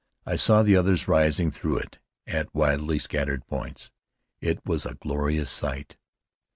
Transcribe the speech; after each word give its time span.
I 0.25 0.35
saw 0.35 0.63
the 0.63 0.75
others 0.75 1.07
rising 1.07 1.51
through 1.51 1.77
it 1.77 1.99
at 2.25 2.51
widely 2.55 2.97
scattered 2.97 3.45
points. 3.45 3.91
It 4.39 4.57
was 4.65 4.83
a 4.83 4.95
glorious 4.95 5.51
sight. 5.51 5.95